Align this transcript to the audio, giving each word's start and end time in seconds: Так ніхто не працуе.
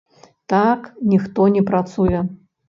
Так 0.53 0.87
ніхто 1.11 1.47
не 1.59 1.63
працуе. 1.69 2.25